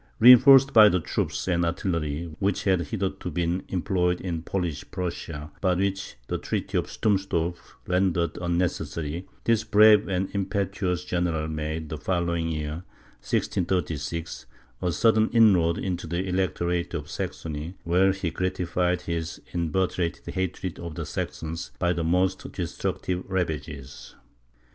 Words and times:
Reinforced 0.17 0.73
by 0.73 0.89
the 0.89 0.99
troops 0.99 1.47
and 1.47 1.63
artillery, 1.63 2.35
which 2.39 2.63
had 2.63 2.79
hitherto 2.87 3.29
been 3.29 3.61
employed 3.67 4.19
in 4.19 4.41
Polish 4.41 4.83
Prussia, 4.89 5.51
but 5.61 5.77
which 5.77 6.15
the 6.25 6.39
treaty 6.39 6.75
of 6.75 6.87
Stummsdorf 6.87 7.75
rendered 7.87 8.35
unnecessary, 8.41 9.27
this 9.43 9.63
brave 9.63 10.07
and 10.07 10.31
impetuous 10.33 11.05
general 11.05 11.47
made, 11.47 11.89
the 11.89 11.99
following 11.99 12.47
year 12.47 12.83
(1636), 13.21 14.47
a 14.81 14.91
sudden 14.91 15.29
inroad 15.33 15.77
into 15.77 16.07
the 16.07 16.27
Electorate 16.27 16.95
of 16.95 17.07
Saxony, 17.07 17.75
where 17.83 18.11
he 18.11 18.31
gratified 18.31 19.01
his 19.01 19.39
inveterate 19.53 20.19
hatred 20.25 20.79
of 20.79 20.95
the 20.95 21.05
Saxons 21.05 21.73
by 21.77 21.93
the 21.93 22.03
most 22.03 22.51
destructive 22.53 23.23
ravages. 23.29 24.15